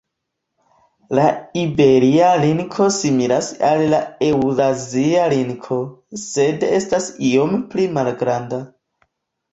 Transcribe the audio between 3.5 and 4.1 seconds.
al la